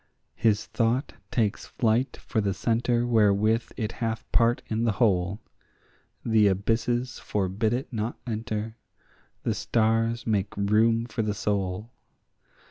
His 0.33 0.65
thought 0.65 1.13
takes 1.29 1.67
flight 1.67 2.17
for 2.17 2.41
the 2.41 2.55
centre 2.55 3.05
wherethrough 3.05 3.71
it 3.77 3.91
hath 3.91 4.25
part 4.31 4.63
in 4.65 4.83
the 4.83 4.93
whole; 4.93 5.39
The 6.25 6.47
abysses 6.47 7.19
forbid 7.19 7.71
it 7.71 7.93
not 7.93 8.17
enter: 8.25 8.77
the 9.43 9.53
stars 9.53 10.25
make 10.25 10.57
room 10.57 11.05
for 11.05 11.21
the 11.21 11.35
soul. 11.35 11.91